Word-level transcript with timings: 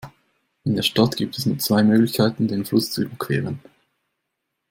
In 0.63 0.73
der 0.73 0.81
Stadt 0.81 1.15
gibt 1.15 1.37
es 1.37 1.45
nur 1.45 1.59
zwei 1.59 1.83
Möglichkeiten, 1.83 2.47
den 2.47 2.65
Fluss 2.65 2.89
zu 2.89 3.03
überqueren. 3.03 3.59